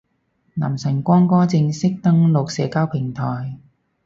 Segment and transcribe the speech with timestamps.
[0.55, 3.59] 男神光哥正式登陸社交平台